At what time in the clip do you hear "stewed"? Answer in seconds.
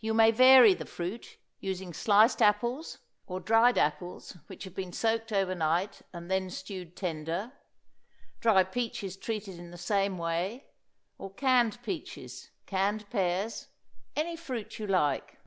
6.50-6.96